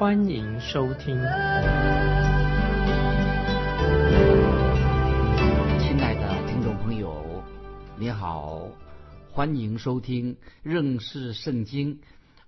[0.00, 1.14] 欢迎收听。
[5.78, 7.44] 亲爱的听众朋友，
[7.98, 8.66] 你好，
[9.30, 12.00] 欢迎收听认识圣经。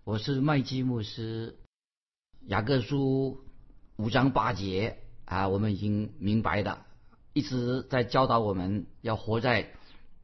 [0.03, 1.59] 我是麦基牧师。
[2.47, 3.45] 雅各书
[3.97, 4.97] 五章八节
[5.27, 6.79] 啊，我们已经明白的，
[7.35, 9.73] 一直在教导我们要活在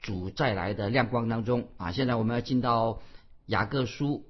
[0.01, 1.93] 主再来的亮光当中啊。
[1.93, 3.03] 现在我们要进到
[3.45, 4.25] 雅各书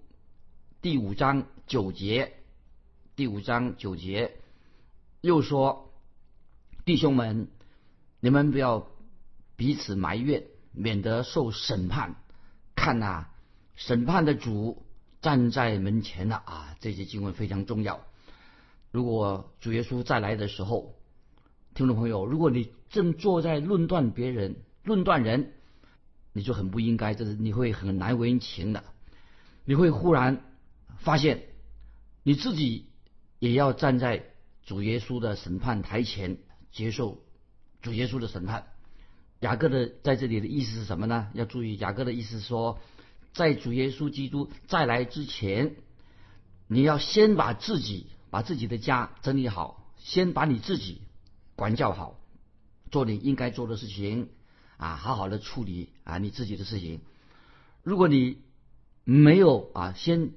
[0.82, 2.32] 第五章九节，
[3.18, 4.36] 第五章九节
[5.22, 5.92] 又说
[6.86, 7.48] ：“弟兄们，
[8.20, 8.86] 你们不要
[9.56, 12.14] 彼此埋怨，免得受审判。
[12.76, 13.26] 看呐，
[13.74, 14.84] 审判的主。”
[15.20, 16.76] 站在门前了啊！
[16.78, 18.06] 这些经文非常重要。
[18.92, 20.94] 如果主耶稣再来的时候，
[21.74, 25.54] 听众朋友，如果你正坐在论断别人、论断人，
[26.32, 28.84] 你就很不应该，这是你会很难为情的。
[29.64, 30.40] 你会忽然
[30.98, 31.46] 发现，
[32.22, 32.87] 你自己
[33.38, 34.24] 也要站在
[34.64, 36.38] 主耶稣的审判台前，
[36.72, 37.22] 接受
[37.82, 38.66] 主耶稣的审判。
[39.40, 41.28] 雅各的在这里的意思是什么呢？
[41.34, 42.78] 要注意，雅各的意思说。
[43.34, 45.76] 在主耶稣基督再来之前，
[46.66, 51.02] 你要先把自己、把自己的家整理好，先把你自己
[51.54, 52.18] 管教好，
[52.90, 54.30] 做你应该做的事情
[54.76, 57.00] 啊，好好的处理啊你自己的事情。
[57.84, 58.38] 如果你
[59.04, 60.32] 没有啊，先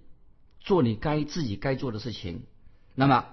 [0.59, 2.43] 做你该自己该做的事情，
[2.95, 3.25] 那么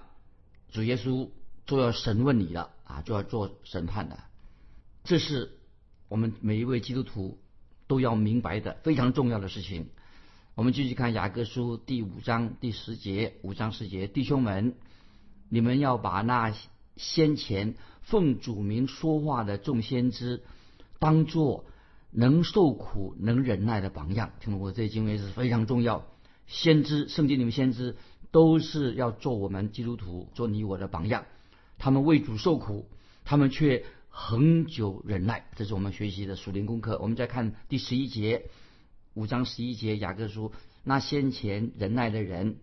[0.71, 1.29] 主耶稣
[1.67, 4.19] 就要审问你了啊，就要做审判的。
[5.05, 5.59] 这是
[6.09, 7.39] 我们每一位基督徒。
[7.89, 9.89] 都要明白的非常重要的事情。
[10.55, 14.75] 我们继续看雅各书第五章第十节，五章十节，弟兄们，
[15.49, 16.53] 你们要把那
[16.99, 20.43] 先前奉主名说话的众先知，
[20.99, 21.65] 当作
[22.11, 24.33] 能受苦能忍耐的榜样。
[24.39, 26.05] 听懂我这经文是非常重要。
[26.47, 27.97] 先知，圣经里面先知
[28.31, 31.27] 都是要做我们基督徒，做你我的榜样。
[31.79, 32.89] 他们为主受苦，
[33.25, 33.85] 他们却。
[34.21, 36.99] 恒久忍耐，这是我们学习的属灵功课。
[37.01, 38.51] 我们再看第十一节，
[39.15, 40.51] 五章十一节，雅各书
[40.83, 42.57] 那先前忍耐的人，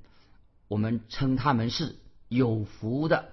[0.67, 1.95] 我们称他们是
[2.27, 3.29] 有福的。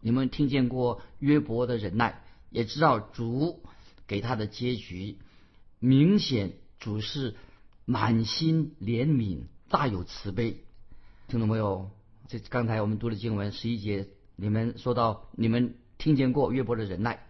[0.00, 3.64] 你们听见过约伯的忍耐，也知道主
[4.06, 5.18] 给他的结局，
[5.80, 7.34] 明显主是
[7.84, 10.63] 满心怜悯，大有慈悲。
[11.28, 11.90] 听懂没有？
[12.28, 15.74] 这刚才我们读的经文十一节，你们说到你们。
[15.96, 17.24] 听见过约伯的忍耐，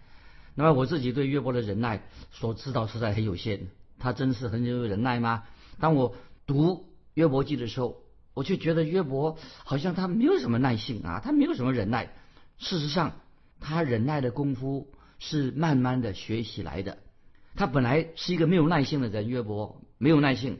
[0.55, 2.03] 那么我自己对约伯的忍耐
[2.33, 3.69] 所知道实在很有限。
[3.99, 5.45] 他真是很有忍耐吗？
[5.79, 6.17] 当我
[6.47, 8.03] 读约伯记的时候，
[8.33, 12.15] 我却觉得约伯好像他没有什么耐性啊，他没有什么忍耐。
[12.57, 13.21] 事实上，
[13.61, 16.99] 他忍耐的功夫是慢慢的学习来的。
[17.55, 20.59] 他本来是一个没有耐性的人，约伯没有耐性，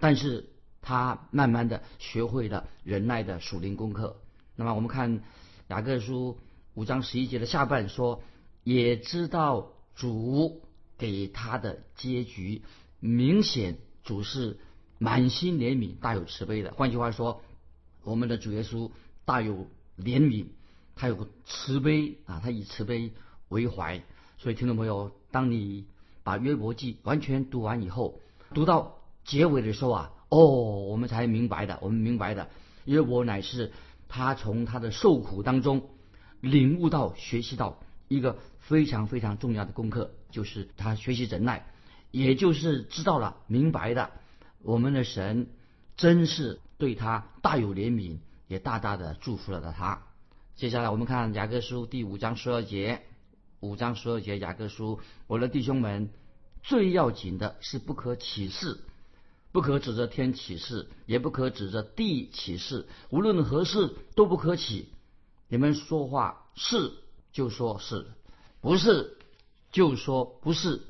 [0.00, 0.50] 但是
[0.84, 4.20] 他慢慢的学会了忍耐的属灵功课。
[4.54, 5.22] 那么我们看
[5.66, 6.38] 雅各书。
[6.76, 8.20] 五章十一节的下半说，
[8.64, 10.60] 也知道主
[10.98, 12.62] 给他的结局，
[12.98, 14.58] 明显主是
[14.98, 16.72] 满心怜悯、大有慈悲的。
[16.72, 17.42] 换句话说，
[18.02, 18.90] 我们的主耶稣
[19.24, 20.46] 大有怜悯，
[20.96, 23.12] 他有慈悲啊，他以慈悲
[23.50, 24.02] 为怀。
[24.36, 25.86] 所以，听众朋友，当你
[26.24, 28.18] 把约伯记完全读完以后，
[28.52, 32.48] 读到结尾的时候啊，哦，我们才明白的，我们明白的，
[32.84, 33.72] 约伯乃是
[34.08, 35.88] 他从他的受苦当中。
[36.40, 41.64] 领悟到、学习到一个非常非常重要的功课，就是他学习忍耐，
[42.10, 44.10] 也就是知道了、明白的，
[44.60, 45.46] 我们的神
[45.96, 50.02] 真是对他大有怜悯，也大大的祝福了他。
[50.54, 53.00] 接下来我们看雅各书第五章十二节，
[53.60, 56.10] 五章十二节雅各书，我的弟兄们，
[56.62, 58.76] 最要紧的是不可起誓，
[59.54, 64.88] 不可指着天起誓，也不可指着地起誓，无论何事都不可起。
[65.46, 66.90] 你们说话是
[67.32, 68.04] 就说是，
[68.60, 69.16] 不是
[69.70, 70.80] 就说不是，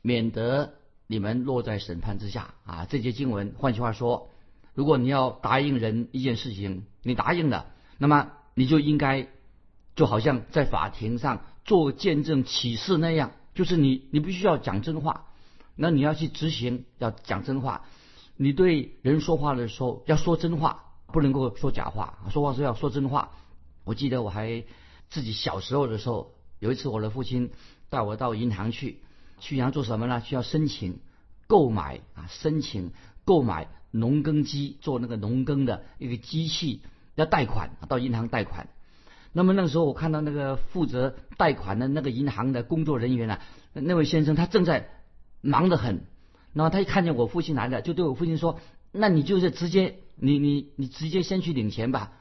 [0.00, 0.72] 免得
[1.06, 2.86] 你们落在审判之下啊！
[2.86, 4.30] 这节经文，换句话说，
[4.72, 7.66] 如果你要答应人一件事情，你答应了，
[7.98, 9.28] 那么你就应该
[9.94, 15.26] 就好像在法庭上做见证启示那样，就是你你必须要讲真话，
[15.74, 17.84] 那你要去执行要讲真话，
[18.38, 23.30] 你对人说话的时候要说真话，不能够说假话，说话是要说真话。
[23.84, 24.64] 我记得我还
[25.08, 27.50] 自己小时候的时候，有一次我的父亲
[27.88, 28.98] 带我到银行去，
[29.40, 30.20] 去银行做什么呢？
[30.20, 30.98] 需要申请
[31.46, 32.92] 购买啊，申请
[33.24, 36.82] 购买农耕机，做那个农耕的一个机器，
[37.14, 38.68] 要贷款到银行贷款。
[39.32, 43.38] 那么那个时候，我看到那个负责贷款的那个银行的工作人员呢，
[43.72, 44.90] 那位先生他正在
[45.40, 46.04] 忙得很。
[46.56, 48.58] 然后他一看见我父亲来了，就对我父亲说
[48.90, 52.12] ：“那你就是直接，你你你直接先去领钱吧。”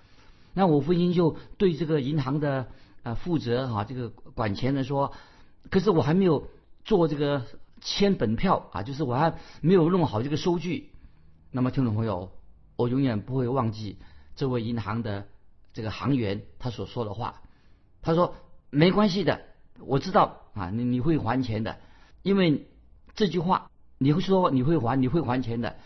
[0.54, 2.68] 那我父亲就对这个银行的
[3.04, 5.14] 呃负责哈这个管钱的说
[5.72, 6.50] ：“可是我还没有
[6.84, 7.46] 做这个
[7.80, 10.92] 签本票啊，就是我还没有弄好这个收据。”
[11.50, 12.30] 那么听众朋友，
[12.76, 14.00] 我永远不会忘记
[14.36, 15.28] 这位银行的
[15.72, 17.42] 这个行员他所说的话。
[18.02, 18.36] 他说
[18.70, 19.40] ：“没关系的，
[19.80, 21.78] 我知道啊，你你会还钱的，
[22.22, 22.68] 因为
[23.16, 25.78] 这句话。”你会说你会还你会还钱的，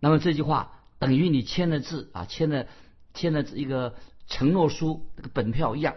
[0.00, 2.66] 那么这句话等于你签了字啊，签了
[3.12, 3.94] 签了一个
[4.26, 5.94] 承诺书，这个本票一样。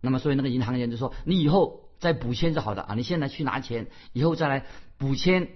[0.00, 4.64] 那么所以那个银行人就说你以后再补签就好了啊，你现在去拿钱，以后再来
[4.96, 5.50] 补签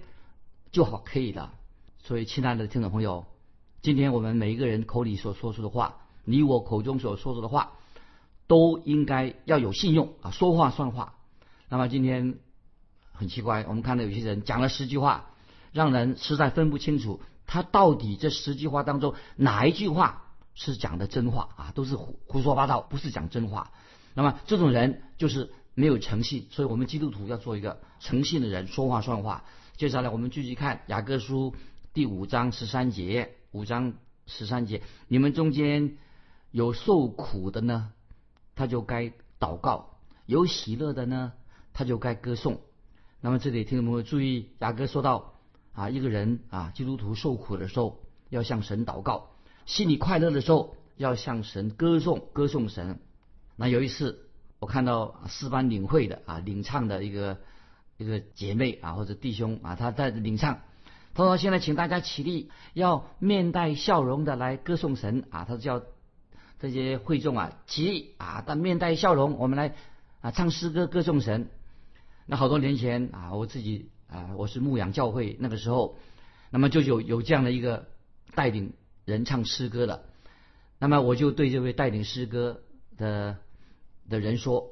[0.71, 1.53] 就好可以了。
[2.03, 3.25] 所以亲爱的听众朋友，
[3.81, 7.73] 今天我们每一个人口里所说出的话，你我口中所说出的话，
[8.45, 11.15] 都应该要有信用啊，说话算话。
[11.67, 12.35] 那么今天
[13.11, 15.31] 很奇怪，我们看到有些人讲了十句话。
[15.77, 20.23] 让人实在分不清楚，他到底这十句话当中哪一句话
[20.55, 21.71] 是讲的真话啊？
[21.75, 23.71] 都是胡胡说八道，不是讲真话。
[24.15, 29.43] 那么这种人就是没有诚信，所以我们基督徒要做一个诚信的人，说话算话。
[29.75, 31.53] 接下来我们继续看雅各书
[31.93, 33.93] 第五章十三节，五章
[34.25, 35.97] 十三节，你们中间
[36.49, 37.91] 有受苦的呢，
[38.55, 39.91] 他就该祷告；
[40.25, 41.33] 有喜乐的呢，
[41.71, 42.61] 他就该歌颂。
[43.21, 45.36] 那么这里听众朋友注意，雅各说到。
[45.77, 49.29] 啊，一个人啊，基督徒受苦的时候要向神祷告，
[49.67, 52.99] 心里快乐的时候要向神歌颂，歌颂神。
[53.55, 54.27] 那有一次，
[54.57, 57.37] 我看到四班领会的啊，领唱的一个
[57.97, 60.61] 一个姐妹啊或者弟兄啊，他在领唱，
[61.13, 65.83] 他说：“现在请大家起立，要面带笑容的来歌颂神啊。”他叫
[66.59, 69.75] 这些会众啊起立啊，但面带笑容，我们来
[70.21, 71.51] 啊唱诗歌歌颂神。
[72.25, 73.91] 那好多年前啊，我自己。
[74.07, 75.97] 啊，我是牧养教会那个时候，
[76.49, 77.87] 那么就有有这样的一个
[78.35, 78.73] 带领
[79.03, 80.05] 人唱诗歌的，
[80.79, 82.61] 那么我就对这位带领诗歌
[82.97, 83.37] 的
[84.09, 84.71] 的人说，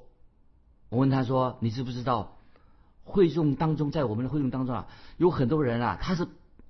[0.87, 2.37] 我问他说，你知不知道
[3.03, 4.87] 会众当中，在我们的会众当中啊，
[5.17, 6.27] 有很多人啊，他是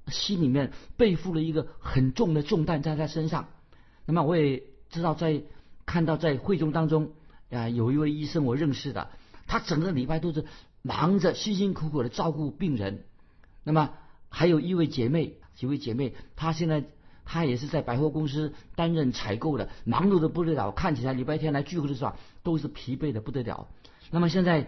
[0.08, 3.50] 心里面背负了一个很重的重担在他身上。
[4.08, 5.44] 那么我也知道，在
[5.86, 7.12] 看到在会众当中
[7.52, 9.12] 啊，有一位医生我认识的，
[9.46, 10.46] 他整个礼拜都是。
[10.86, 13.06] 忙着辛辛苦苦的照顾病人，
[13.64, 13.94] 那么
[14.30, 16.84] 还有一位姐妹，几位姐妹，她现在
[17.26, 20.72] 她也是在百货公司担任采购的，忙碌的不得了。
[20.72, 23.68] 看起来礼拜天来聚会的时候都是疲惫的不得了。
[24.12, 24.68] 那么现在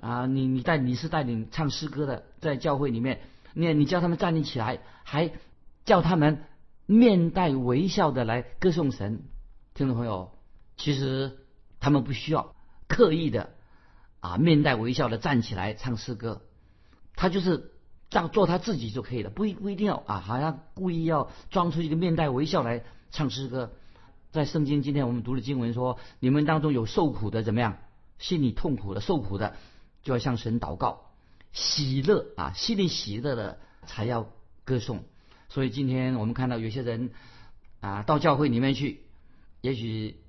[0.00, 3.20] 啊，你你带你是带领唱诗歌的，在教会里面，
[3.52, 5.32] 你你叫他们站立起来，还
[5.84, 6.44] 叫他们
[6.86, 9.22] 面带微笑的来歌颂神。
[9.74, 10.32] 听众朋友，
[10.78, 11.36] 其实
[11.78, 12.56] 他们不需要
[12.86, 13.50] 刻意的。
[14.20, 16.42] 啊，面带微笑的站起来唱诗歌，
[17.14, 17.72] 他就是
[18.10, 23.72] 这样做他自己就可以了，不一不一定要啊，好像故意要装出一个面带微笑来唱诗歌。
[24.32, 27.78] 在圣经今天我们读的经文说，你们当中有受苦的怎么样？
[28.18, 29.56] 心里痛苦的、受苦的，
[30.02, 31.12] 就要向神祷告，
[31.52, 34.28] 喜乐啊，心里喜乐的才要
[34.64, 35.04] 歌颂。
[35.48, 37.10] 所以今天我们看到有些人
[37.80, 39.02] 啊，到教会里面去，
[39.60, 40.20] 也许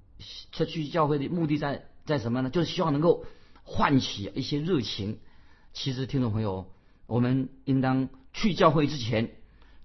[0.52, 2.50] 他去教会的目的在在什么呢？
[2.50, 3.26] 就是希望能够。
[3.70, 5.20] 唤起一些热情。
[5.74, 6.66] 其实，听众朋友，
[7.06, 9.30] 我们应当去教会之前，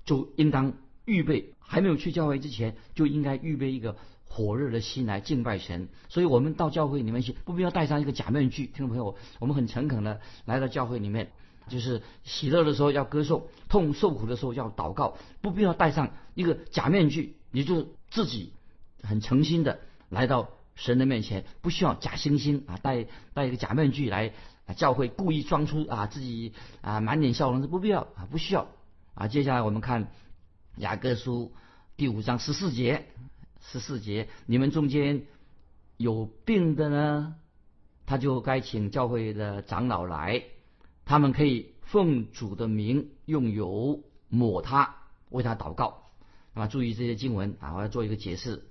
[0.07, 0.73] 就应当
[1.05, 5.91] 预备；还没有去教会之前，就应该预备一个火热的心来敬拜神。
[6.09, 8.67] 所以，我们到教会里面去，不必要戴上一个假面具。
[8.67, 11.31] 听众朋友，我们很诚恳的来到教会里面，
[11.69, 18.55] 就是喜乐的时候要歌颂，痛受苦的时候要祷告，不必要戴上一个假面具，你就自己
[19.03, 20.49] 很诚心的来到。
[20.75, 24.33] 神的面前不需要假惺惺啊，戴戴一个假面具来
[24.77, 28.69] 教会，故意装出啊自己啊满脸笑容是不必要啊，不需要
[29.15, 29.29] 啊。
[29.29, 30.09] 接下来我们看
[30.77, 31.53] 雅各书
[31.97, 33.07] 第五章十四节，
[33.61, 35.27] 十四节，你们中间
[35.97, 37.37] 有病的呢，
[38.07, 40.43] 他就该请教会的长老来，
[41.05, 44.97] 他们可以奉主的名用油抹他，
[45.31, 46.11] 为他祷告。
[46.53, 48.65] 那么，注意这些经文啊，我要做一个解释。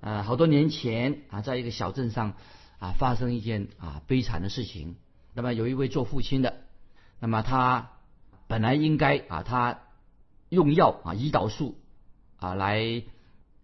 [0.00, 2.34] 呃，好多年前啊，在一个小镇上
[2.78, 4.96] 啊，发生一件啊悲惨的事情。
[5.34, 6.54] 那么有一位做父亲的，
[7.18, 7.90] 那么他
[8.46, 9.80] 本来应该啊，他
[10.48, 11.76] 用药啊，胰岛素
[12.38, 13.02] 啊来，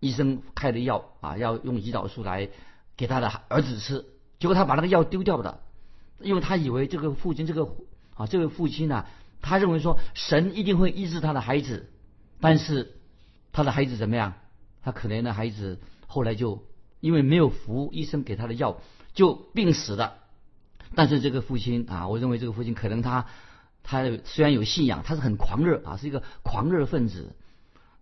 [0.01, 2.49] 医生开的药啊，要用胰岛素来
[2.97, 4.05] 给他的儿子吃，
[4.39, 5.61] 结果他把那个药丢掉了，
[6.21, 7.69] 因为他以为这个父亲这个
[8.15, 9.07] 啊这位父亲呢，
[9.41, 11.91] 他认为说神一定会医治他的孩子，
[12.41, 12.97] 但是
[13.53, 14.35] 他的孩子怎么样？
[14.83, 15.81] 他可怜的孩子
[16.15, 16.63] 后来就
[17.01, 18.79] 因为没有服医生给他的药，
[19.15, 20.19] 就病死了。
[20.95, 23.27] 但是这个父亲啊，我认为这个父亲可能他
[23.83, 27.35] 他虽然有信仰，他是很狂热啊，是一个狂热分子，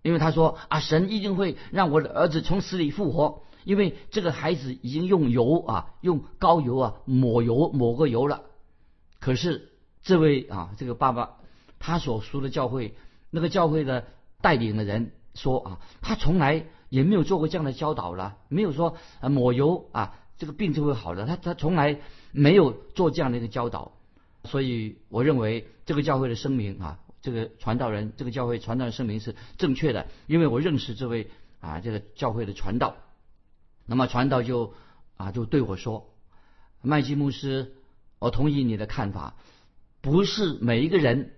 [0.02, 3.44] 因为他说啊，神一定会让我的儿子从死里复活。
[3.64, 8.42] 因为这个孩子已经用油啊，用膏油啊抹油抹过油了，
[9.20, 9.70] 可是
[10.02, 11.36] 这位啊这个爸爸
[11.78, 12.94] 他所属的教会
[13.30, 14.04] 那个教会的
[14.42, 22.00] 带领的人说啊，他从来也没有做过这样的教导了，没有说啊抹油啊这个病就会好了，他他从来
[22.32, 23.92] 没有做这样的一个教导，
[24.44, 31.30] 所以我认为这个教会的声明啊，这个传道人这个教会传道的声明是正确的，因为我认识这位
[31.60, 32.96] 啊这个教会的传道。
[33.86, 34.74] 那么传道就
[35.16, 36.10] 啊就对我说
[36.82, 37.72] ：“麦基牧师，
[38.18, 39.34] 我同意你的看法，
[40.02, 41.32] 不是每一个人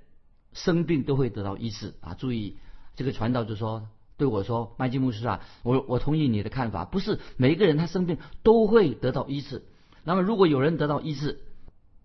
[0.53, 2.15] 生病都会得到医治啊。
[2.15, 2.59] 注意，
[2.97, 9.65] 这个传道就说对我说：麦基牧师啊，我我同意你的看法，不是每一个人他生病都会得到医治。
[10.05, 11.41] 那么如果有人得到医治，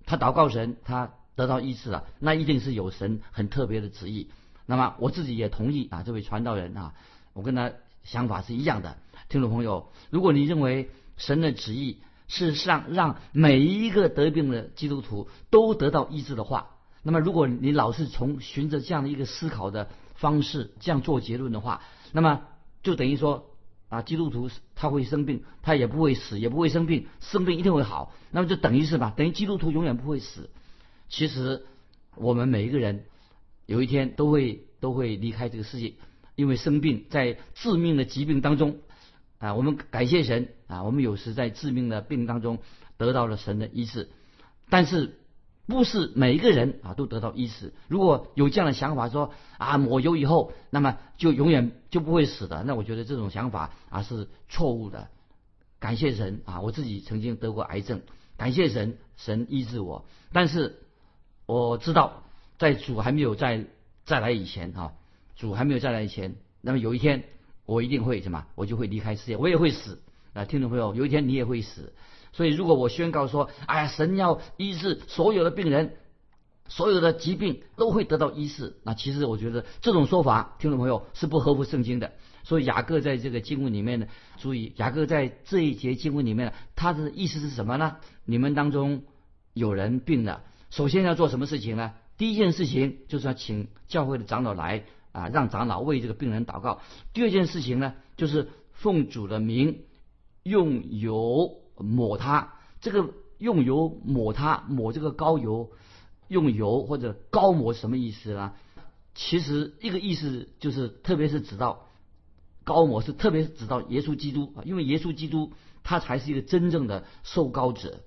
[0.05, 4.29] 他祷告神，他得到医治了，那一定是有神很特别的旨意。
[4.65, 6.93] 那么我自己也同意啊，这位传道人啊，
[7.33, 7.71] 我跟他
[8.03, 8.97] 想法是一样的。”
[9.29, 16.71] 听众朋友，如果你认为神的旨意是让让每一个得病的基督徒都得到医治的话，
[17.03, 22.41] 那么如果你老是从循着这样的一个思考的方式这样做结论的话，那么
[22.83, 23.51] 就等于说
[23.89, 29.13] 啊，基督徒他会生病，他也不会死，也不会生病，生病一定会好，那么就等于是吧？
[29.15, 30.49] 等于基督徒永远不会死。
[31.07, 31.65] 其实
[32.15, 33.05] 我们每一个人
[33.65, 35.93] 有一天都会都会离开这个世界，
[36.35, 38.79] 因为生病在致命的疾病当中。
[39.39, 40.83] 啊，我们感谢神啊！
[40.83, 42.59] 我们有时在致命的病当中
[42.97, 44.09] 得到了神的医治，
[44.69, 45.17] 但是
[45.69, 47.71] 不是每一个人啊都得到医治。
[47.87, 55.07] 如果有这样的想法，说啊抹油以后，那么就永远就不会死的，那我觉得这种想法啊是错误的。
[55.79, 56.59] 感谢神啊！
[56.59, 58.01] 我自己曾经得过癌症，
[58.35, 60.05] 感谢神，神医治我。
[60.33, 60.75] 但是
[61.45, 62.23] 我知道，
[62.57, 63.65] 在主还没有再
[64.03, 64.93] 再来以前啊，
[65.37, 67.23] 主还没有再来以前，那么有一天。
[67.65, 68.47] 我一定会什么？
[68.55, 70.01] 我就会离开世界，我也会死
[70.33, 70.43] 啊！
[70.43, 71.93] 听众朋友，有一天你也会死。
[72.31, 75.97] 所以，如果我宣告说：“哎呀，神要医治所有的病人，
[76.67, 82.13] 所有的疾病都会得到医治。”那其实我觉得这种说法，听众朋友是不合乎圣经的。
[82.43, 84.07] 所以雅各在这个经文里面呢，
[84.37, 87.97] 注意雅各在这一节经文里面，他的意思是什么呢？
[88.25, 89.03] 你们当中
[89.53, 91.93] 有人病了，首先要做什么事情呢？
[92.17, 94.85] 第一件事情就是要请教会的长老来。
[95.11, 96.81] 啊，让长老为这个病人祷告。
[97.13, 99.85] 第二件事情呢，就是奉主的名
[100.43, 102.53] 用油抹它。
[102.81, 105.71] 这个用油抹它，抹这个膏油，
[106.27, 108.53] 用油或者膏抹什么意思呢？
[109.15, 111.87] 其实一个意思就是，特别是指到
[112.63, 115.51] 膏抹是特别是指到耶稣基督啊，因为耶稣基督
[115.83, 117.99] 他才是一个真正的受膏者，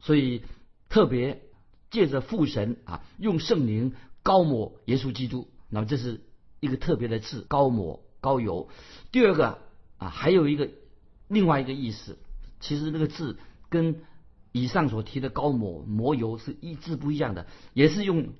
[0.00, 0.42] 所以
[0.88, 1.42] 特别
[1.90, 5.48] 借着父神啊，用圣灵膏抹耶稣基督。
[5.68, 6.22] 那么这是
[6.60, 8.68] 一个特别的字，高抹高油。
[9.12, 9.58] 第二个
[9.98, 10.70] 啊，还有一个
[11.28, 12.16] 另外一个意思，
[12.64, 14.00] 其实那个字跟
[14.52, 18.30] 以上所提的高抹抹油是一字不一样的，也是用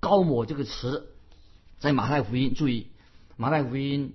[0.00, 1.12] 高抹这个词，
[1.78, 2.86] 在马太福音注意
[3.36, 4.14] 马太福音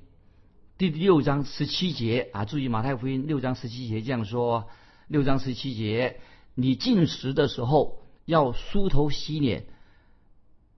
[0.80, 4.68] 第六章十七节啊，注意马太福音六章十七节这样说，
[5.08, 6.20] 六章十七节，
[6.56, 9.68] 你进食的时候要梳头洗脸。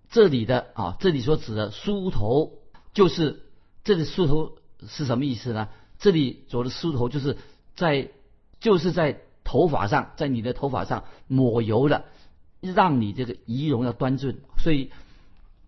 [0.10, 2.60] 这里的啊，这里所指的梳头，
[2.94, 3.44] 就是
[3.86, 5.70] 这里梳头是什么意思呢？
[6.00, 7.38] 这里走的梳头就是
[7.76, 8.10] 在
[8.60, 12.06] 就是在头发上，在你的头发上抹油的，
[12.62, 14.38] 让你这个仪容要端正。
[14.58, 14.92] 所以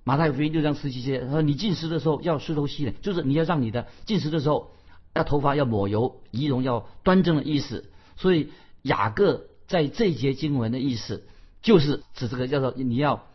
[0.03, 4.71] 马太福音六章十七节他说，你进食的时候要梳头洗脸，就是你要让你的进食的时候
[5.13, 7.89] 要头发要抹油，仪容要端正的意思。
[8.17, 8.49] 所以
[8.81, 11.25] 雅各在这节经文的意思
[11.61, 13.25] 就是指这个叫做你要。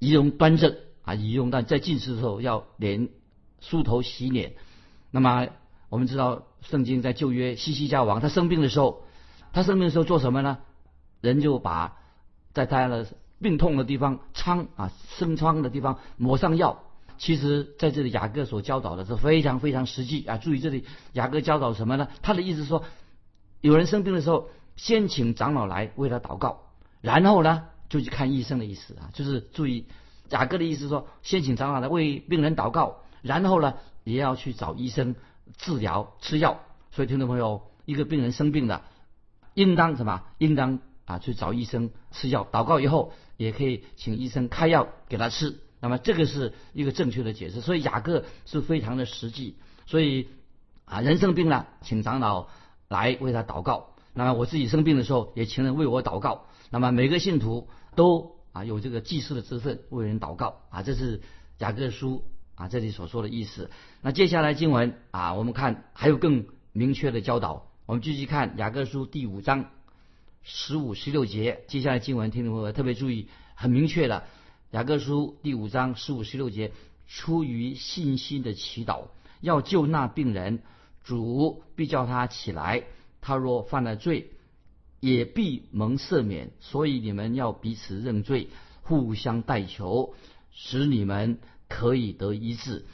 [0.00, 3.08] 仪容端正啊，仪容但在进食的时候要连
[3.60, 4.54] 梳头洗脸。
[5.10, 5.48] 那么
[5.88, 9.03] 我们知道，圣经在旧约西西家王他生病的时候，
[9.54, 10.58] 他生病的时候做什么呢？
[11.22, 11.96] 人就把
[12.52, 13.06] 在他的
[13.40, 16.82] 病痛的地方疮啊生疮的地方抹上药。
[17.16, 20.36] 其实在这里雅各所教导的是非常非常实际啊。
[20.36, 22.08] 注意这里雅各教导什么呢？
[22.20, 22.84] 他的意思说，
[23.60, 26.62] 有人生病的时候，先请长老来为他祷告，
[27.00, 27.68] 然后呢？
[27.88, 29.86] 就去看医生的意思啊，就是注意
[30.30, 35.14] 雅各的意思说，先请长老来为病人祷告，然后呢，也要去找医生
[35.56, 36.58] 治疗吃药。
[36.90, 38.82] 所以听众朋友，一个病人生病了，
[39.54, 40.22] 应当什么？
[40.38, 45.60] 应当啊去找医生吃药，祷告以后也可以请医生开药给他吃。
[45.80, 47.60] 那么这个是一个正确的解释。
[47.60, 49.56] 所以雅各是非常的实际。
[49.86, 50.28] 所以
[50.86, 52.48] 啊，人生病了，请长老
[52.88, 53.94] 来为他祷告。
[54.12, 56.46] 那么我自己生病的时候，也请人为我祷告。
[56.70, 61.20] 那么每个信徒都啊有这个祭祀的职分，为人祷告啊，这是
[61.58, 63.70] 雅各书啊这里所说的意思。
[64.00, 67.66] 那接下来经文啊，我们看还有更明确的教导。
[67.86, 69.70] 我们继续看雅各书第五章
[70.42, 71.64] 十五、十六节。
[71.68, 74.24] 接下来经文，听众朋友特别注意，很明确的。
[74.70, 76.72] 雅各书第五章十五、十六节，
[77.06, 79.08] 出于信心的祈祷，
[79.42, 80.62] 要救那病人，
[81.02, 82.84] 主必叫他起来。
[83.20, 84.30] 他若犯了罪，
[85.00, 86.52] 也必蒙赦免。
[86.60, 88.48] 所以你们要彼此认罪，
[88.80, 90.14] 互相代求，
[90.52, 91.38] 使你们
[91.68, 92.86] 可以得医治。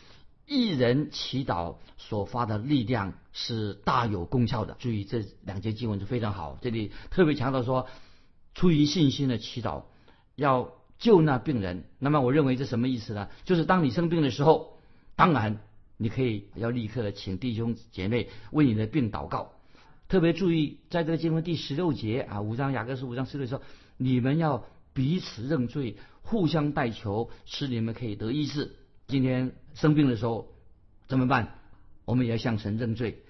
[0.47, 4.77] 一人祈祷所发的力量是大有功效的。
[4.79, 7.87] 注意这两节经文是非常好，这里特别强调说，
[8.55, 9.85] 出于信心的祈祷
[10.37, 11.85] 要救那病人。
[11.99, 13.29] 那么我认为这什么意思呢？
[13.45, 14.79] 就是当你生病的时候，
[15.17, 15.61] 当然
[15.97, 19.53] 你可以要立刻的请弟兄姐妹为你的病祷告。
[20.09, 23.63] 特别注意，在这个经文第十六节啊，五章雅各书五章十六节说，
[23.97, 28.75] 你们要彼此认罪，互相代求，使你们可以得医治。
[29.07, 30.49] 今天生病的时候
[31.07, 31.60] 怎么办？
[32.11, 33.23] 我们也要向神认罪，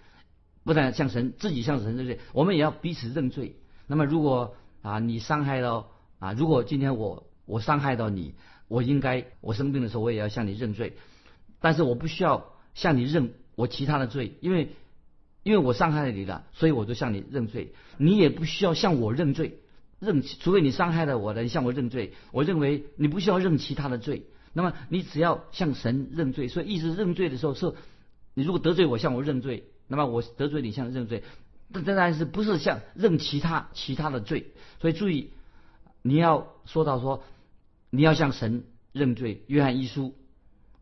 [0.65, 3.57] 不但向神自己向神认罪，我们也要彼此认罪。
[3.87, 8.35] 那么如果啊你伤害到啊，如果今天我我伤害到你，
[8.69, 10.97] 我应该我生病的时候我也要向你认罪，
[11.61, 14.71] 但是我不需要向你认我其他的罪，因为。
[15.43, 17.73] 因为我伤害了你了，所以我就向你认罪。
[17.97, 19.59] 你也不需要向我认罪，
[19.99, 22.13] 认除非你伤害了我的，你向我认罪。
[22.31, 24.25] 我认为你不需要认其他的罪。
[24.53, 26.49] 那么你只要向神认罪。
[26.49, 27.73] 所以，一直认罪的时候是，
[28.35, 31.23] 你如果得罪我，向我认罪，那么我得罪你，向认罪。
[31.73, 34.53] 这当然是不是向认其他其他的罪。
[34.81, 35.31] 所以注意，
[36.03, 37.23] 你要说到说，
[37.91, 39.45] 你要向神认罪。
[39.47, 40.15] 约翰一书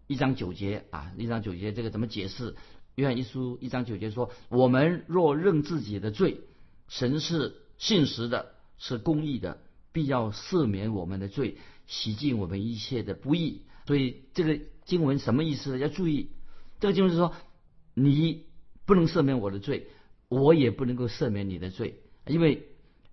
[0.06, 2.54] 一章九节啊，一章九节这个怎么解释？
[2.94, 6.40] 约翰一书一章九节说：“我们若认自己的罪，
[6.88, 9.58] 神是信实的，是公义的，
[9.92, 15.78] 必要赦免我们的罪，洗净我们一切的不义。”所以这个经文什么意思呢？
[15.78, 16.30] 要注意，
[16.80, 17.32] 这个就是说，
[17.94, 18.46] 你
[18.86, 19.88] 不能赦免我的罪，
[20.28, 22.68] 我也不能够赦免你的罪，因为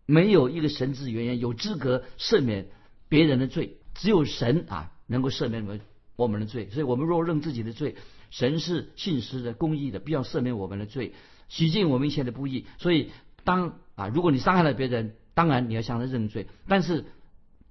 [0.05, 2.67] 没有一个神之原因有资格赦免
[3.09, 5.81] 别人的罪，只有神啊能够赦免我们
[6.15, 6.69] 我们的罪。
[6.69, 7.95] 所以我们若认自己的罪，
[8.29, 11.13] 神是信实的、公义的，必要赦免我们的罪，
[11.49, 12.65] 洗净我们一切的不义。
[12.77, 13.11] 所以，
[13.43, 17.05] 当啊，如果你伤害了别人，当然你要向他认罪，但是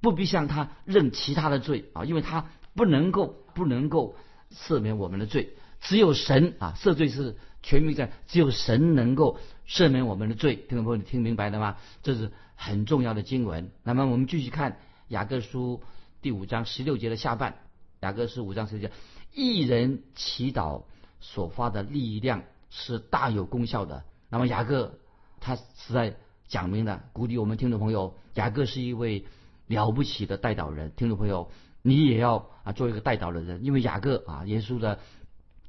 [0.01, 4.17] 不必向他认其他的罪啊，因为他不能够、不能够
[4.53, 5.55] 赦免我们的罪。
[5.85, 10.57] 只有神啊，赦罪是全民在，只有神能够赦免我们的罪。
[10.57, 11.77] 听众朋友，你听明白了吗？
[12.03, 13.71] 这是很重要的经文。
[13.83, 15.83] 那么，我们继续看雅各书
[16.23, 17.57] 第五章十六节的下半。
[18.01, 18.95] 雅各书五章十六节。
[19.35, 20.85] 一人祈祷
[21.21, 24.05] 所发的力量是大有功效的。
[24.31, 24.99] 那么雅各
[25.39, 26.17] 他是在
[26.49, 29.27] 讲明了，鼓励我们听众朋友，雅各是一位
[29.67, 30.93] 了不起的带导人。
[30.97, 31.51] 听众朋友，
[31.83, 34.99] 你也要啊做一个带导的人，因为雅各啊，耶稣的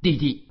[0.06, 0.48] 弟弟，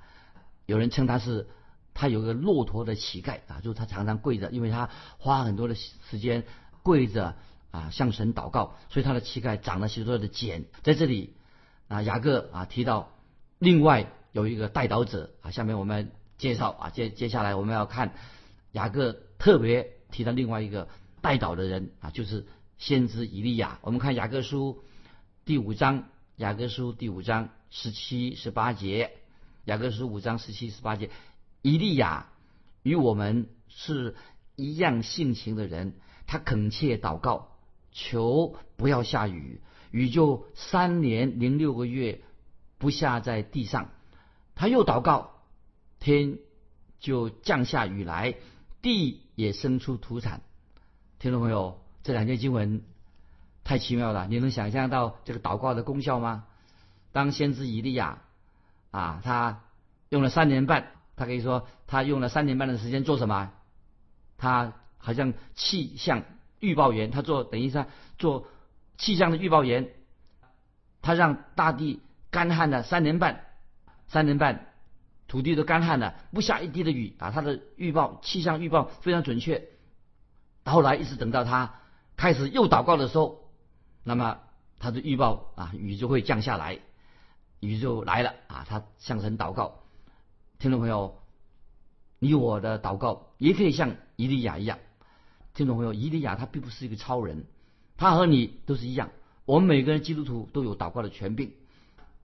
[0.67, 1.47] 有人称他是
[1.95, 6.43] 他有个骆驼的乞丐啊，就是他常常跪着，因为他花很多的时间
[6.83, 7.37] 跪着
[7.71, 11.37] 啊向神祷告，所以他的乞丐长了许多的茧在这里。
[11.87, 13.13] 啊，雅各啊提到
[13.61, 18.15] 另外有一个带导者啊，下面我们介绍啊，接接下来我们要看
[18.73, 20.89] 雅各特别提到另外一个
[21.21, 22.45] 带导的人啊，就是
[22.77, 23.79] 先知以利亚。
[23.83, 24.83] 我们看雅各书
[25.45, 29.13] 第五章，雅各书第五章十七十八节，
[29.65, 31.09] 雅各书五章十七十八节，
[31.63, 32.27] 以利亚
[32.83, 34.15] 与我们是
[34.57, 35.95] 一样性情的人，
[36.27, 37.57] 他恳切祷告，
[37.91, 39.63] 求不要下雨。
[39.91, 42.21] 雨就三年零六个月
[42.77, 43.89] 不下在地上，
[44.55, 45.31] 他又祷告，
[45.99, 46.39] 天
[47.01, 48.35] 就降下雨来，
[48.83, 50.43] 地也生出土产。
[51.19, 52.83] 听众朋友，这两节经文
[53.63, 56.45] 太奇妙了，你能想象到这个祷告的功效吗？
[57.13, 58.24] 当先知以利亚
[58.95, 59.61] 啊，他
[60.09, 63.51] 用了三年半，他可以说他用了三年半的时间做什么？
[64.39, 66.23] 他好像气象
[66.61, 67.87] 预报员，他做等于说
[68.19, 68.47] 做。
[68.97, 69.91] 气象的预报员，
[71.03, 73.45] 他让大地干旱了三年半，
[74.07, 74.73] 三年半
[75.27, 77.33] 土地都干旱了，不下一滴的雨啊！
[77.33, 79.65] 他的预报气象预报非常准确。
[80.65, 81.75] 后来一直等到他
[82.17, 83.51] 开始又祷告的时候，
[84.05, 84.39] 那么
[84.79, 86.79] 他的预报啊，雨就会降下来，
[87.65, 88.65] 雨就来了啊！
[88.69, 89.81] 他向神祷告，
[90.59, 91.19] 听众朋友，
[92.19, 94.79] 你我的祷告也可以像伊利亚一样，
[95.55, 97.47] 听众朋友，伊利亚他并不是一个超人，
[97.97, 99.11] 他和你都是一样。
[99.45, 101.53] 我们每个人基督徒都有祷告的权柄，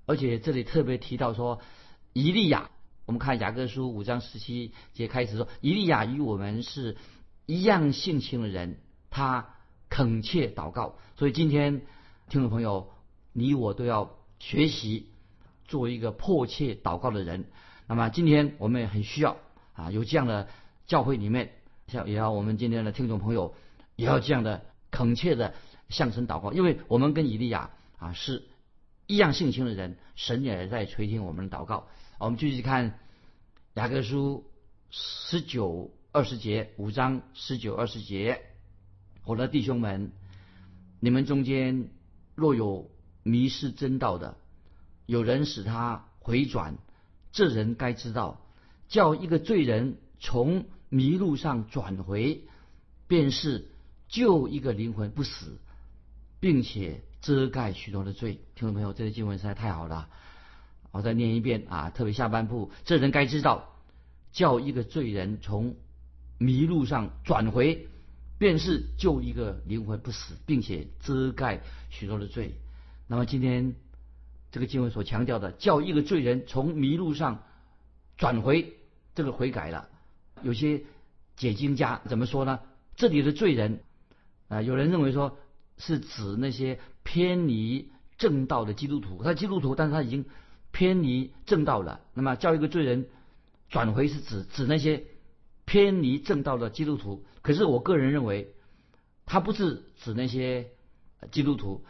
[0.07, 1.61] 而且这里特别提到说，
[2.13, 2.71] 伊利亚，
[3.07, 6.97] 我们看雅各书五章十七节开始说，伊利亚与我们是
[7.47, 8.79] 一样性情的人，
[9.11, 9.55] 他
[9.89, 10.97] 恳切祷告。
[11.17, 11.83] 所以今天
[12.29, 12.91] 听众朋友，
[13.33, 15.09] 你我都要学习
[15.71, 17.47] 做一个迫切祷告的人。
[17.87, 19.39] 那么今天我们也很需要
[19.73, 20.49] 啊，有这样的
[20.87, 21.53] 教会里面，
[21.87, 23.55] 像也要我们今天的听众朋友
[23.97, 25.55] 也要这样的恳切的。
[25.89, 28.45] 向神祷告，因为我们跟以利亚啊是
[29.09, 31.89] 一样性情的人，神也在垂听我们的祷告。
[32.21, 32.97] 我们继续看
[33.75, 34.45] 雅各书
[34.91, 38.41] 十九二十节，五章十九二十节，
[39.25, 40.13] 我的弟兄们，
[41.01, 41.89] 你们中间
[42.37, 42.89] 若有
[43.25, 44.37] 迷失真道的，
[45.11, 46.79] 有人使他回转，
[47.33, 48.41] 这人该知道，
[48.87, 52.45] 叫一个罪人从迷路上转回，
[53.09, 53.67] 便是
[54.09, 55.59] 救一个灵魂不死。
[56.41, 60.09] 并且遮盖许多的罪，听众朋友，这些经文实在太好了。
[60.91, 63.69] 我再念一遍啊，特别下半部，这人该知道，
[64.33, 65.77] 叫一个罪人从
[66.39, 67.89] 迷路上转回，
[68.39, 72.55] 便是救一个灵魂不死，并且遮盖许多的罪。
[73.07, 73.75] 那么今天
[74.51, 77.43] 这个经文所强调的，叫一个罪人从迷路上
[78.17, 78.75] 转回，
[79.15, 79.89] 这个悔改了。
[80.43, 80.83] 有些
[81.37, 82.61] 解经家怎么说呢？
[82.97, 83.81] 这里的罪人
[84.49, 85.39] 啊，有人认为说。
[85.83, 90.27] 是指那些偏离正道的基督徒，他基督徒，但是他已经
[90.73, 92.03] 偏离正道了。
[92.13, 93.09] 那么叫一个罪人
[93.71, 95.05] 转回，是指指那些
[95.65, 97.25] 偏离正道的基督徒。
[97.41, 98.53] 可是我个人认为，
[99.25, 100.69] 他不是指那些
[101.31, 101.83] 基督徒，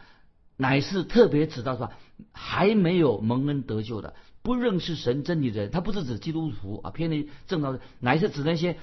[0.61, 1.91] 乃是特别指到说
[2.31, 5.71] 还没有蒙恩得救的、不认识神真理的人。
[5.71, 8.77] 他不是指基督徒啊，偏离正道的，乃是指那些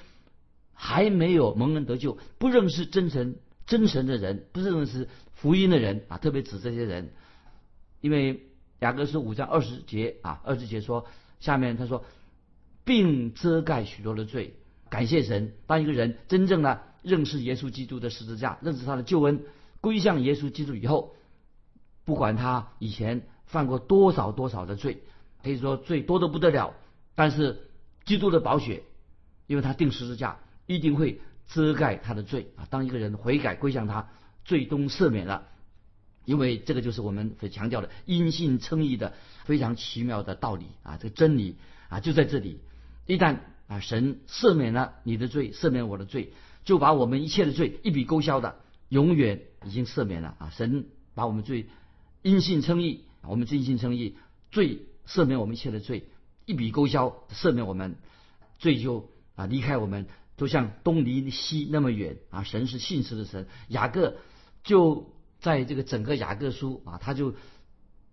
[0.73, 3.37] 还没有蒙恩得救、不认识真神。
[3.69, 7.11] 真神的人不认识福音的人啊，特别指这些人，
[8.01, 8.47] 因为
[8.81, 11.05] 雅各书五章二十节啊，二十节说
[11.38, 12.03] 下面他说，
[12.87, 14.55] 并遮盖许多的罪，
[14.88, 15.53] 感谢神。
[15.67, 19.43] 当一个人真正的认识耶稣基督的十字架，认识他的救恩，
[19.83, 21.14] 归向耶稣基督以后，
[22.09, 25.03] 不管他以前犯过多少多少的罪，
[25.42, 26.73] 可以说罪多得不得了，
[27.14, 27.68] 但是
[28.07, 28.83] 基督的宝血，
[29.47, 31.21] 因为他定十字架，一定会。
[31.51, 32.68] 遮盖他的罪啊！
[32.68, 34.11] 当一个人悔改归向他，
[34.44, 35.49] 最终赦免了。
[36.27, 39.14] 因为这个就是我们所强调的因信称义的
[39.47, 40.99] 非常奇妙的道理啊！
[40.99, 41.57] 这个真理
[41.88, 42.61] 啊就在这里。
[43.07, 48.57] 一旦啊神赦免了你的罪，赦免我的罪，就把我们一切的罪一笔勾销的，
[48.90, 50.51] 永远已经赦免了啊！
[50.55, 51.68] 神把我们罪
[52.23, 54.17] 因信称义，我们因信称义，
[54.51, 56.09] 罪赦免我们一切的罪，
[56.47, 57.97] 一笔勾销，赦免我们
[58.59, 60.07] 罪就啊离开我们。
[60.37, 62.45] 就像东离西那么远啊！
[62.45, 63.49] 神是信实的神。
[63.67, 64.19] 雅各
[64.63, 67.35] 就在这个整个雅各书啊，他就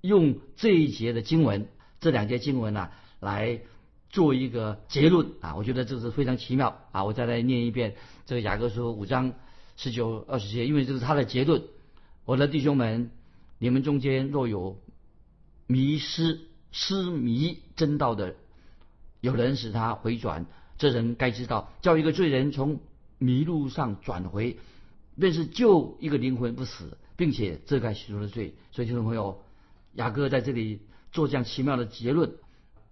[0.02, 1.68] 用这一节的经文，
[2.00, 2.90] 这两节经文呢，
[3.20, 3.62] 来
[4.10, 5.56] 做一个结论啊。
[5.56, 7.04] 我觉得这是非常奇妙啊！
[7.04, 7.94] 我再来念一遍
[8.26, 9.34] 这个雅各书五章
[9.78, 11.62] 十九二十节，因为这是他的结论。
[12.26, 13.12] 我的弟兄们，
[13.58, 14.80] 你们中间若有
[15.68, 16.42] 迷失、
[16.72, 18.36] 失迷真道的，
[19.22, 20.46] 有人使他回转。
[20.78, 22.82] 这人该知道，叫一个罪人从
[23.18, 24.58] 迷路上转回，
[25.18, 28.56] 便是救一个灵魂不死，并且遮盖许多的罪。
[28.72, 29.42] 所以听众朋友，
[29.94, 30.82] 雅各在这里
[31.14, 32.34] 做这样奇妙的结论，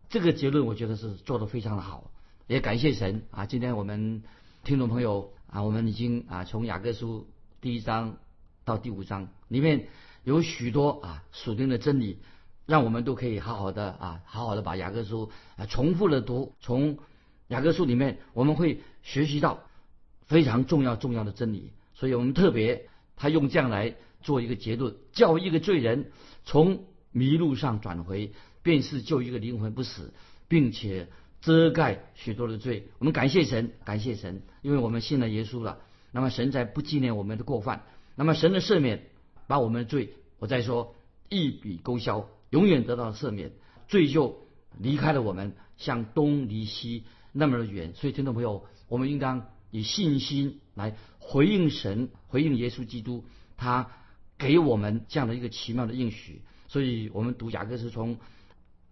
[0.10, 2.10] 这个结论我觉得是做得非常的好，
[2.48, 3.46] 也感谢神啊！
[3.46, 4.24] 今天我们
[4.64, 7.28] 听众朋友啊，我们已经啊从雅各书
[7.60, 8.18] 第一章
[8.64, 9.90] 到第五章里面
[10.24, 12.20] 有许多啊属灵的真理，
[12.66, 16.98] 让我们都可以好好的啊好好的把雅各书啊重复的读从。
[17.50, 19.64] 雅各书里面，我们会学习到
[20.26, 26.12] 非常重要重要的真理，所以我们特别他用这样来做一个结论：叫一个罪人
[26.46, 28.32] 从迷路上转回，
[28.64, 30.14] 便是救一个灵魂不死，
[30.48, 31.10] 并且
[31.42, 32.88] 遮盖许多的罪。
[32.98, 35.80] 我们感谢神，感谢神，因为我们信了耶稣了。
[36.12, 37.84] 那么神在不纪念我们的过犯，
[38.16, 39.10] 那么神的赦免
[39.48, 40.96] 把我们的罪，我再说
[41.30, 43.52] 一笔勾销，永远得到赦免，
[43.88, 47.04] 罪就离开了我们，向东离西。
[47.36, 53.26] 那么的远，所以听众朋友，我们应当以信心来回应神，回应耶稣基督，
[53.58, 53.90] 他
[54.38, 56.44] 给我们这样的一个奇妙的应许。
[56.68, 58.18] 所以我们读雅各书从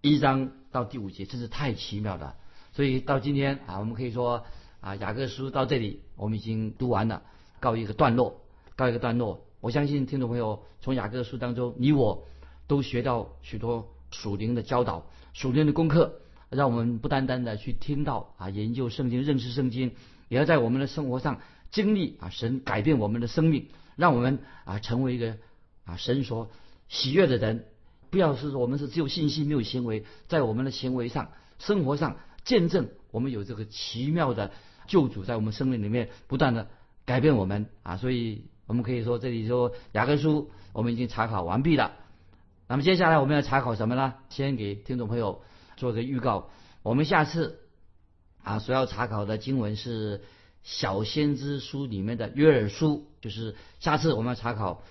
[0.01, 2.35] 一章到第五节，真是太奇妙了。
[2.73, 4.43] 所以到今天啊，我们可以说
[4.79, 7.21] 啊，雅各书到这里我们已经读完了，
[7.59, 8.41] 告一个段落，
[8.75, 9.45] 告一个段落。
[9.61, 12.27] 我相信听众朋友从雅各书当中，你我
[12.65, 16.19] 都学到许多属灵的教导、属灵的功课。
[16.49, 19.93] 让我们不单单的去听到啊，研究圣经、认识圣经，
[20.27, 25.37] 也要在我们的生活上经历啊神改变我们的生命，让我们啊成为一个
[25.85, 26.49] 啊神所
[26.89, 27.67] 喜悦的人。
[28.09, 34.51] 不要是说我们是只有信心没有行为，在我们的行为上、生活上见证我们有这个奇妙的
[34.87, 36.67] 救主在我们生命里面不断的
[37.05, 41.91] 改变我们啊，所以我们可以说这里说雅各书我们已经查考完毕了。
[42.69, 44.13] 那么接下来我们要查考什么呢？
[44.29, 45.41] 先给听众朋友
[45.75, 46.49] 做个预告，
[46.81, 47.59] 我们下次
[48.41, 50.21] 啊所要查考的经文是
[50.63, 54.83] 小先知书里面的约珥书，就是下次我们要查考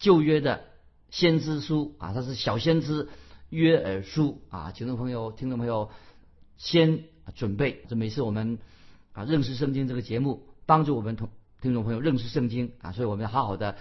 [0.00, 0.64] 旧约的
[1.10, 3.08] 先知书啊，它是小先知
[3.50, 5.92] 约珥书啊，听众朋友听众朋友
[6.56, 7.04] 先
[7.36, 8.58] 准备，这每次我们
[9.12, 11.28] 啊认识圣经这个节目，帮助我们同
[11.60, 13.76] 听众朋友认识圣经啊，所以我们要好好的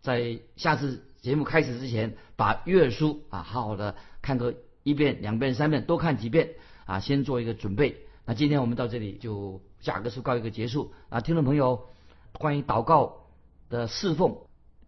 [0.00, 1.04] 在下次。
[1.22, 7.96] 节目开始之前，把约书啊好好的看个一遍、两遍、三遍，多看几遍啊，先做一个准备。
[8.24, 11.86] 那今天我们到这里就雅各书告一个结束啊，听众朋友，
[12.32, 13.28] 关于祷告
[13.70, 14.36] 的侍奉，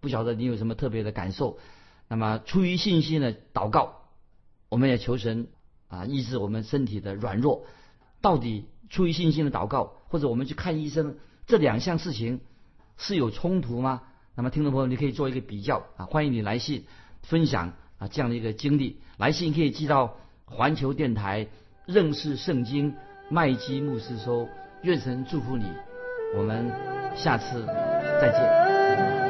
[0.01, 1.61] 不晓得你有什么特别的感受？
[2.09, 4.09] 那么出于信心的祷告，
[4.69, 5.47] 我们也求神
[5.87, 7.65] 啊医治我们身体的软弱。
[8.21, 12.41] 到底出于信心的祷告，或者我们去看医生，这两项事情
[12.97, 14.03] 是有冲突吗？
[14.35, 16.85] 那么，听众朋友，你可以做一个比较啊，欢迎你来信
[17.23, 19.01] 分享啊这样的一个经历。
[19.17, 21.47] 来信可以寄到环球电台
[21.87, 22.95] 认识圣经
[23.31, 24.49] 麦基牧师收。
[24.83, 25.65] 愿神祝福你，
[26.37, 26.71] 我们
[27.17, 27.65] 下次
[28.21, 29.24] 再见。